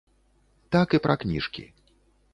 [0.75, 1.67] Так і пра кніжкі.